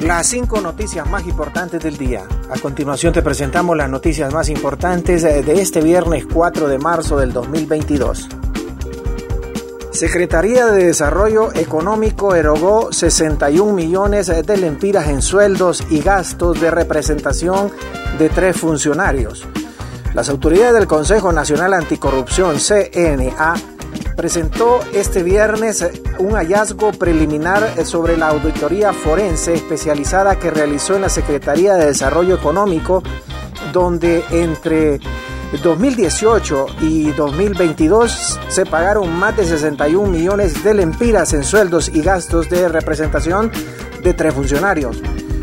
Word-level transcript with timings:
Las 0.00 0.28
cinco 0.28 0.62
noticias 0.62 1.06
más 1.08 1.26
importantes 1.26 1.82
del 1.82 1.98
día. 1.98 2.22
A 2.50 2.58
continuación 2.58 3.12
te 3.12 3.20
presentamos 3.20 3.76
las 3.76 3.90
noticias 3.90 4.32
más 4.32 4.48
importantes 4.48 5.22
de 5.22 5.60
este 5.60 5.82
viernes 5.82 6.24
4 6.32 6.68
de 6.68 6.78
marzo 6.78 7.18
del 7.18 7.34
2022. 7.34 8.26
Secretaría 9.92 10.66
de 10.68 10.86
Desarrollo 10.86 11.54
Económico 11.54 12.34
erogó 12.34 12.90
61 12.92 13.74
millones 13.74 14.28
de 14.28 14.56
lempiras 14.56 15.06
en 15.08 15.20
sueldos 15.20 15.84
y 15.90 16.00
gastos 16.00 16.58
de 16.62 16.70
representación 16.70 17.70
de 18.18 18.30
tres 18.30 18.56
funcionarios. 18.56 19.46
Las 20.14 20.30
autoridades 20.30 20.74
del 20.74 20.86
Consejo 20.86 21.30
Nacional 21.30 21.74
Anticorrupción, 21.74 22.56
CNA, 22.58 23.54
presentó 24.20 24.80
este 24.92 25.22
viernes 25.22 25.82
un 26.18 26.32
hallazgo 26.32 26.92
preliminar 26.92 27.86
sobre 27.86 28.18
la 28.18 28.28
auditoría 28.28 28.92
forense 28.92 29.54
especializada 29.54 30.38
que 30.38 30.50
realizó 30.50 30.94
en 30.94 31.00
la 31.00 31.08
Secretaría 31.08 31.76
de 31.76 31.86
Desarrollo 31.86 32.34
Económico, 32.34 33.02
donde 33.72 34.22
entre 34.30 35.00
2018 35.62 36.66
y 36.82 37.12
2022 37.12 38.38
se 38.48 38.66
pagaron 38.66 39.10
más 39.10 39.38
de 39.38 39.46
61 39.46 40.10
millones 40.10 40.62
de 40.62 40.74
lempiras 40.74 41.32
en 41.32 41.42
sueldos 41.42 41.88
y 41.88 42.02
gastos 42.02 42.50
de 42.50 42.68
representación 42.68 43.50
de 44.02 44.12
tres 44.12 44.34
funcionarios. 44.34 45.00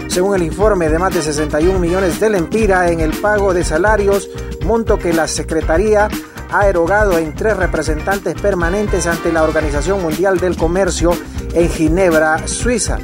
Según 0.08 0.36
el 0.36 0.44
informe 0.44 0.88
de 0.88 1.00
más 1.00 1.16
de 1.16 1.23
61 1.23 1.80
millones 1.80 2.20
de 2.20 2.30
lempiras 2.30 2.91
en 2.91 3.00
el 3.00 3.09
pago 3.14 3.55
de 3.55 3.64
salarios, 3.64 4.30
monto 4.64 5.00
que 5.00 5.14
la 5.14 5.28
Secretaría 5.28 6.09
ha 6.51 6.67
erogado 6.67 7.17
en 7.17 7.33
tres 7.33 7.57
representantes 7.57 8.39
permanentes 8.39 9.07
ante 9.07 9.31
la 9.31 9.43
Organización 9.43 10.01
Mundial 10.01 10.39
del 10.39 10.55
Comercio 10.55 11.11
en 11.53 11.69
Ginebra, 11.69 12.47
Suiza. 12.47 12.99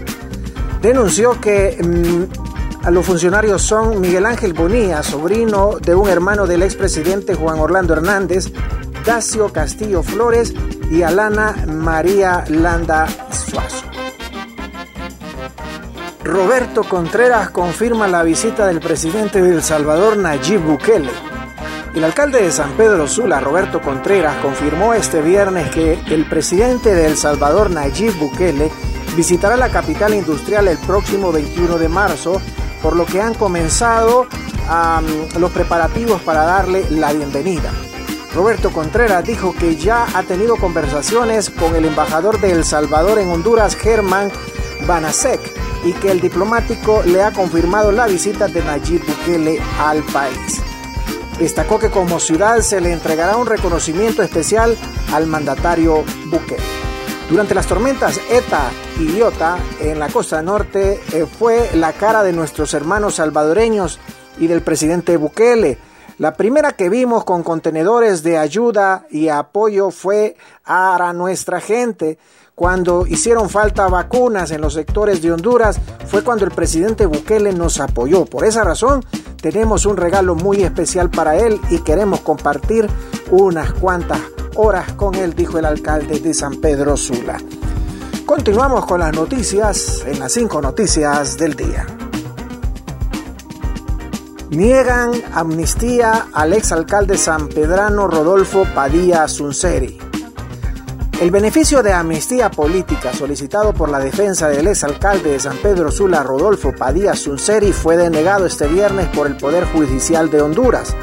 Denunció 0.81 1.39
que 1.39 1.77
mm, 1.81 2.85
a 2.85 2.91
los 2.91 3.05
funcionarios 3.05 3.61
son 3.61 4.01
Miguel 4.01 4.25
Ángel 4.25 4.53
Bonilla, 4.53 5.03
sobrino 5.03 5.77
de 5.79 5.95
un 5.95 6.09
hermano 6.09 6.45
del 6.45 6.63
expresidente 6.63 7.35
Juan 7.35 7.59
Orlando 7.59 7.93
Hernández, 7.93 8.51
Dacio 9.05 9.51
Castillo 9.51 10.03
Flores 10.03 10.53
y 10.89 11.01
Alana 11.01 11.55
María 11.67 12.43
Landa 12.49 13.07
Suazo. 13.31 13.85
Roberto 16.23 16.83
Contreras 16.83 17.49
confirma 17.49 18.07
la 18.07 18.23
visita 18.23 18.67
del 18.67 18.79
presidente 18.79 19.41
de 19.41 19.55
El 19.55 19.63
Salvador, 19.63 20.17
Nayib 20.17 20.61
Bukele. 20.61 21.32
El 21.93 22.03
alcalde 22.03 22.41
de 22.41 22.51
San 22.51 22.71
Pedro 22.71 23.07
Sula, 23.07 23.39
Roberto 23.39 23.79
Contreras, 23.79 24.37
confirmó 24.37 24.95
este 24.95 25.21
viernes 25.21 25.69
que 25.69 25.93
el 26.07 26.25
presidente 26.25 26.95
de 26.95 27.05
El 27.05 27.17
Salvador, 27.17 27.69
Nayib 27.69 28.17
Bukele, 28.17 28.71
visitará 29.15 29.55
la 29.57 29.69
capital 29.69 30.15
industrial 30.15 30.67
el 30.67 30.79
próximo 30.79 31.31
21 31.31 31.77
de 31.77 31.89
marzo, 31.89 32.41
por 32.81 32.95
lo 32.95 33.05
que 33.05 33.21
han 33.21 33.35
comenzado 33.35 34.25
los 35.37 35.51
preparativos 35.51 36.19
para 36.21 36.45
darle 36.45 36.83
la 36.89 37.13
bienvenida. 37.13 37.71
Roberto 38.33 38.71
Contreras 38.71 39.23
dijo 39.23 39.53
que 39.53 39.75
ya 39.75 40.07
ha 40.15 40.23
tenido 40.23 40.55
conversaciones 40.55 41.51
con 41.51 41.75
el 41.75 41.85
embajador 41.85 42.41
de 42.41 42.53
El 42.53 42.65
Salvador 42.65 43.19
en 43.19 43.29
Honduras, 43.29 43.75
Germán 43.75 44.31
Banasek, 44.87 45.39
y 45.85 45.93
que 45.93 46.09
el 46.09 46.21
diplomático 46.21 47.03
le 47.05 47.21
ha 47.21 47.31
confirmado 47.31 47.91
la 47.91 48.07
visita 48.07 48.47
de 48.47 48.63
Nayib 48.63 49.05
Bukele 49.05 49.61
al 49.79 50.01
país. 50.05 50.63
Destacó 51.39 51.79
que 51.79 51.89
como 51.89 52.19
ciudad 52.19 52.59
se 52.59 52.79
le 52.79 52.93
entregará 52.93 53.37
un 53.37 53.47
reconocimiento 53.47 54.21
especial 54.21 54.77
al 55.11 55.27
mandatario 55.27 56.03
Bukele. 56.27 56.63
Durante 57.29 57.55
las 57.55 57.67
tormentas 57.67 58.19
ETA 58.29 58.69
y 58.99 59.17
IOTA 59.17 59.57
en 59.79 59.97
la 59.97 60.09
costa 60.09 60.41
norte 60.41 61.01
eh, 61.13 61.25
fue 61.25 61.69
la 61.73 61.93
cara 61.93 62.21
de 62.21 62.33
nuestros 62.33 62.73
hermanos 62.73 63.15
salvadoreños 63.15 63.99
y 64.37 64.47
del 64.47 64.61
presidente 64.61 65.17
Bukele. 65.17 65.77
La 66.19 66.35
primera 66.35 66.73
que 66.73 66.89
vimos 66.89 67.23
con 67.23 67.41
contenedores 67.41 68.21
de 68.21 68.37
ayuda 68.37 69.07
y 69.09 69.29
apoyo 69.29 69.89
fue 69.89 70.35
a 70.63 71.11
nuestra 71.15 71.59
gente. 71.59 72.19
Cuando 72.55 73.07
hicieron 73.07 73.49
falta 73.49 73.87
vacunas 73.87 74.51
en 74.51 74.61
los 74.61 74.75
sectores 74.75 75.23
de 75.23 75.31
Honduras 75.31 75.79
fue 76.05 76.23
cuando 76.23 76.45
el 76.45 76.51
presidente 76.51 77.07
Bukele 77.07 77.51
nos 77.51 77.79
apoyó. 77.79 78.25
Por 78.25 78.45
esa 78.45 78.63
razón 78.63 79.03
tenemos 79.43 79.85
un 79.85 79.97
regalo 79.97 80.35
muy 80.35 80.63
especial 80.63 81.09
para 81.09 81.35
él 81.35 81.59
y 81.69 81.79
queremos 81.79 82.21
compartir 82.21 82.89
unas 83.29 83.73
cuantas 83.73 84.21
horas 84.55 84.93
con 84.93 85.15
él, 85.15 85.33
dijo 85.35 85.59
el 85.59 85.65
alcalde 85.65 86.21
de 86.21 86.33
San 86.33 86.61
Pedro 86.61 86.95
Sula. 86.95 87.39
Continuamos 88.25 88.85
con 88.85 89.01
las 89.01 89.13
noticias 89.13 90.05
en 90.07 90.17
las 90.21 90.31
cinco 90.31 90.61
noticias 90.61 91.37
del 91.37 91.55
día. 91.55 91.85
Niegan 94.49 95.11
amnistía 95.33 96.27
al 96.31 96.53
exalcalde 96.53 97.17
sanpedrano 97.17 98.07
Rodolfo 98.07 98.65
Padilla 98.73 99.27
Sunseri. 99.27 99.99
El 101.23 101.31
beneficio 101.31 101.81
de 101.81 101.93
amnistía 101.93 102.51
política 102.51 103.13
solicitado 103.13 103.73
por 103.73 103.87
la 103.87 103.99
defensa 103.99 104.49
del 104.49 104.67
exalcalde 104.67 105.31
de 105.31 105.39
San 105.39 105.55
Pedro 105.55 105.89
Sula, 105.89 106.21
Rodolfo 106.21 106.75
Padilla 106.75 107.15
Sunseri, 107.15 107.71
fue 107.71 107.95
denegado 107.95 108.45
este 108.45 108.67
viernes 108.67 109.07
por 109.07 109.27
el 109.27 109.37
Poder 109.37 109.63
Judicial 109.63 110.29
de 110.29 110.41
Honduras. 110.41 110.93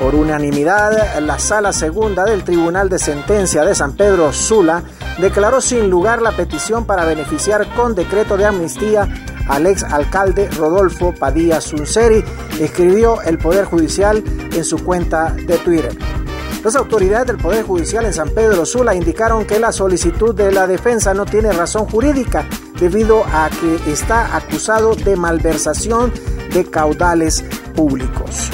Por 0.00 0.16
unanimidad, 0.16 1.20
la 1.20 1.38
Sala 1.38 1.72
Segunda 1.72 2.24
del 2.24 2.42
Tribunal 2.42 2.88
de 2.88 2.98
Sentencia 2.98 3.64
de 3.64 3.76
San 3.76 3.92
Pedro 3.92 4.32
Sula 4.32 4.82
declaró 5.20 5.60
sin 5.60 5.88
lugar 5.88 6.22
la 6.22 6.32
petición 6.32 6.84
para 6.84 7.04
beneficiar 7.04 7.72
con 7.76 7.94
decreto 7.94 8.36
de 8.36 8.46
amnistía 8.46 9.08
al 9.46 9.68
ex 9.68 9.84
alcalde 9.84 10.50
Rodolfo 10.50 11.14
Padilla 11.14 11.60
Sunseri, 11.60 12.24
escribió 12.58 13.22
el 13.22 13.38
Poder 13.38 13.66
Judicial 13.66 14.24
en 14.52 14.64
su 14.64 14.82
cuenta 14.84 15.30
de 15.30 15.56
Twitter. 15.58 15.96
Las 16.64 16.76
autoridades 16.76 17.26
del 17.26 17.38
Poder 17.38 17.64
Judicial 17.64 18.04
en 18.06 18.12
San 18.12 18.30
Pedro 18.30 18.64
Sula 18.64 18.94
indicaron 18.94 19.44
que 19.44 19.58
la 19.58 19.72
solicitud 19.72 20.32
de 20.32 20.52
la 20.52 20.68
defensa 20.68 21.12
no 21.12 21.24
tiene 21.26 21.50
razón 21.52 21.86
jurídica 21.86 22.46
debido 22.78 23.24
a 23.24 23.50
que 23.50 23.90
está 23.90 24.36
acusado 24.36 24.94
de 24.94 25.16
malversación 25.16 26.12
de 26.54 26.64
caudales 26.64 27.44
públicos. 27.74 28.50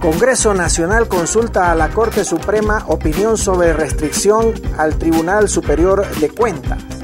Congreso 0.00 0.52
Nacional 0.52 1.06
consulta 1.06 1.70
a 1.70 1.76
la 1.76 1.90
Corte 1.90 2.24
Suprema 2.24 2.84
opinión 2.88 3.38
sobre 3.38 3.72
restricción 3.72 4.52
al 4.78 4.98
Tribunal 4.98 5.48
Superior 5.48 6.06
de 6.20 6.28
Cuentas. 6.28 6.95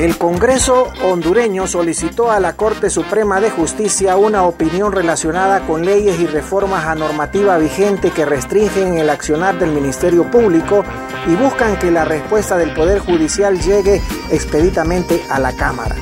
El 0.00 0.16
Congreso 0.16 0.90
hondureño 1.02 1.66
solicitó 1.66 2.30
a 2.30 2.40
la 2.40 2.54
Corte 2.54 2.88
Suprema 2.88 3.38
de 3.38 3.50
Justicia 3.50 4.16
una 4.16 4.44
opinión 4.44 4.92
relacionada 4.92 5.66
con 5.66 5.84
leyes 5.84 6.18
y 6.18 6.26
reformas 6.26 6.86
a 6.86 6.94
normativa 6.94 7.58
vigente 7.58 8.10
que 8.10 8.24
restringen 8.24 8.96
el 8.96 9.10
accionar 9.10 9.58
del 9.58 9.72
Ministerio 9.72 10.30
Público 10.30 10.86
y 11.26 11.34
buscan 11.34 11.78
que 11.78 11.90
la 11.90 12.06
respuesta 12.06 12.56
del 12.56 12.72
Poder 12.72 13.00
Judicial 13.00 13.60
llegue 13.60 14.00
expeditamente 14.30 15.22
a 15.28 15.38
la 15.38 15.52
Cámara. 15.52 15.96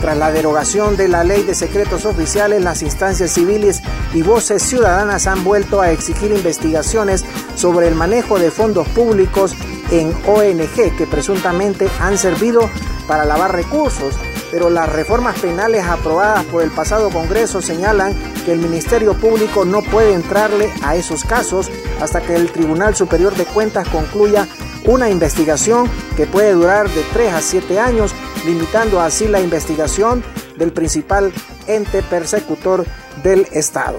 Tras 0.00 0.16
la 0.16 0.30
derogación 0.30 0.96
de 0.96 1.08
la 1.08 1.24
ley 1.24 1.42
de 1.42 1.56
secretos 1.56 2.04
oficiales, 2.04 2.62
las 2.62 2.82
instancias 2.82 3.32
civiles 3.32 3.82
y 4.14 4.22
voces 4.22 4.62
ciudadanas 4.62 5.26
han 5.26 5.42
vuelto 5.42 5.80
a 5.80 5.90
exigir 5.90 6.30
investigaciones 6.30 7.24
sobre 7.56 7.88
el 7.88 7.96
manejo 7.96 8.38
de 8.38 8.52
fondos 8.52 8.86
públicos 8.90 9.56
en 9.90 10.14
ONG 10.28 10.96
que 10.96 11.08
presuntamente 11.10 11.88
han 12.00 12.18
servido 12.18 12.70
para 13.06 13.24
lavar 13.24 13.54
recursos, 13.54 14.14
pero 14.50 14.70
las 14.70 14.88
reformas 14.88 15.38
penales 15.38 15.84
aprobadas 15.84 16.44
por 16.44 16.62
el 16.62 16.70
pasado 16.70 17.10
Congreso 17.10 17.60
señalan 17.60 18.14
que 18.44 18.52
el 18.52 18.58
Ministerio 18.58 19.14
Público 19.14 19.64
no 19.64 19.82
puede 19.82 20.12
entrarle 20.12 20.72
a 20.82 20.96
esos 20.96 21.24
casos 21.24 21.70
hasta 22.00 22.20
que 22.20 22.34
el 22.36 22.50
Tribunal 22.50 22.94
Superior 22.94 23.34
de 23.34 23.44
Cuentas 23.44 23.88
concluya 23.88 24.46
una 24.84 25.10
investigación 25.10 25.90
que 26.16 26.26
puede 26.26 26.52
durar 26.52 26.88
de 26.88 27.02
3 27.12 27.34
a 27.34 27.40
7 27.40 27.80
años, 27.80 28.14
limitando 28.46 29.00
así 29.00 29.26
la 29.26 29.40
investigación 29.40 30.22
del 30.56 30.72
principal 30.72 31.32
ente 31.66 32.02
persecutor 32.02 32.86
del 33.22 33.46
Estado. 33.52 33.98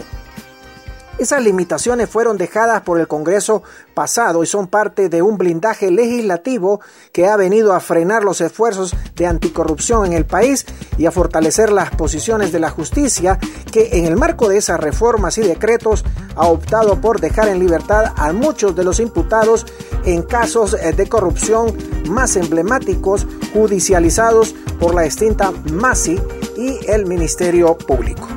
Esas 1.18 1.44
limitaciones 1.44 2.10
fueron 2.10 2.38
dejadas 2.38 2.84
por 2.84 3.00
el 3.00 3.08
Congreso 3.08 3.64
pasado 3.96 4.44
y 4.44 4.46
son 4.46 4.68
parte 4.68 5.10
de 5.10 5.24
un 5.24 5.38
blindaje 5.38 5.90
legislativo 5.90 6.80
que 7.12 7.28
ha 7.28 7.36
venido 7.36 7.74
a 7.74 7.80
frenar 7.80 8.24
los 8.24 8.40
esfuerzos 8.40 8.96
de 9.16 9.26
anticorrupción 9.26 10.06
en 10.06 10.14
el 10.14 10.26
país 10.28 10.66
y 11.00 11.08
a 11.08 11.12
fortalecer 11.12 11.72
las 11.72 11.90
posiciones 11.90 12.52
de 12.52 12.60
la 12.60 12.70
justicia 12.70 13.40
que 13.72 13.98
en 13.98 14.06
el 14.06 14.16
marco 14.16 14.48
de 14.48 14.58
esas 14.58 14.80
reformas 14.80 15.40
y 15.40 15.42
decretos 15.42 16.06
ha 16.36 16.46
optado 16.46 17.02
por 17.02 17.20
dejar 17.20 17.48
en 17.48 17.60
libertad 17.60 18.14
a 18.16 18.32
muchos 18.32 18.76
de 18.76 18.84
los 18.84 19.00
imputados 19.00 19.66
en 20.06 20.22
casos 20.22 20.74
de 20.74 21.10
corrupción 21.10 21.76
más 22.10 22.36
emblemáticos 22.36 23.26
judicializados 23.54 24.54
por 24.80 24.94
la 24.94 25.06
extinta 25.06 25.52
MASI 25.72 26.22
y 26.58 26.80
el 26.88 27.08
Ministerio 27.08 27.76
Público. 27.76 28.37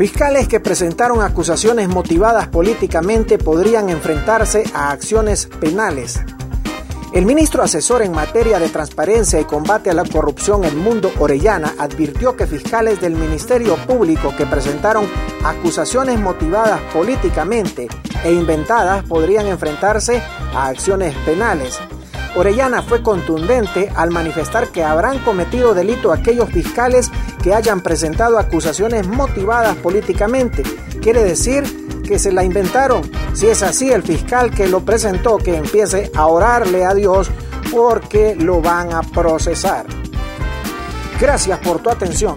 Fiscales 0.00 0.48
que 0.48 0.60
presentaron 0.60 1.20
acusaciones 1.20 1.86
motivadas 1.86 2.48
políticamente 2.48 3.36
podrían 3.36 3.90
enfrentarse 3.90 4.64
a 4.72 4.92
acciones 4.92 5.44
penales. 5.60 6.18
El 7.12 7.26
ministro 7.26 7.62
asesor 7.62 8.00
en 8.00 8.12
materia 8.12 8.58
de 8.58 8.70
transparencia 8.70 9.38
y 9.38 9.44
combate 9.44 9.90
a 9.90 9.92
la 9.92 10.06
corrupción 10.06 10.62
Mundo 10.74 11.12
Orellana 11.18 11.74
advirtió 11.76 12.34
que 12.34 12.46
fiscales 12.46 12.98
del 13.02 13.12
Ministerio 13.12 13.76
Público 13.76 14.34
que 14.34 14.46
presentaron 14.46 15.04
acusaciones 15.44 16.18
motivadas 16.18 16.80
políticamente 16.94 17.86
e 18.24 18.32
inventadas 18.32 19.04
podrían 19.04 19.48
enfrentarse 19.48 20.22
a 20.54 20.68
acciones 20.68 21.14
penales. 21.26 21.78
Orellana 22.36 22.82
fue 22.82 23.02
contundente 23.02 23.90
al 23.96 24.10
manifestar 24.10 24.68
que 24.68 24.84
habrán 24.84 25.18
cometido 25.20 25.74
delito 25.74 26.12
aquellos 26.12 26.50
fiscales 26.50 27.10
que 27.42 27.54
hayan 27.54 27.80
presentado 27.80 28.38
acusaciones 28.38 29.06
motivadas 29.06 29.76
políticamente. 29.76 30.62
Quiere 31.02 31.24
decir 31.24 31.64
que 32.06 32.18
se 32.18 32.32
la 32.32 32.44
inventaron. 32.44 33.02
Si 33.32 33.46
es 33.46 33.62
así, 33.62 33.90
el 33.90 34.02
fiscal 34.02 34.50
que 34.50 34.68
lo 34.68 34.80
presentó 34.80 35.38
que 35.38 35.56
empiece 35.56 36.10
a 36.14 36.26
orarle 36.26 36.84
a 36.84 36.94
Dios 36.94 37.30
porque 37.72 38.34
lo 38.36 38.60
van 38.60 38.92
a 38.92 39.02
procesar. 39.02 39.86
Gracias 41.20 41.58
por 41.58 41.80
tu 41.80 41.90
atención. 41.90 42.36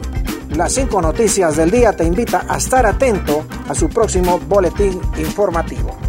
Las 0.55 0.73
cinco 0.73 1.01
noticias 1.01 1.55
del 1.55 1.71
día 1.71 1.93
te 1.93 2.03
invita 2.03 2.45
a 2.47 2.57
estar 2.57 2.85
atento 2.85 3.45
a 3.67 3.73
su 3.73 3.89
próximo 3.89 4.39
boletín 4.39 5.01
informativo. 5.17 6.02